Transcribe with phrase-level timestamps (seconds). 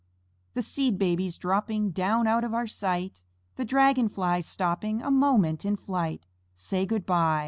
[0.55, 3.23] The Seed Babies dropping Down out of our sight,
[3.55, 7.39] The Dragon flies stopping A moment in flight, Say, "Good by."